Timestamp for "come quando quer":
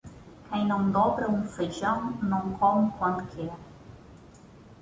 2.53-3.55